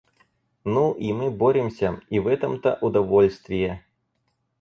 [0.63, 3.85] Ну, и мы боремся, и в этом-то удовольствие.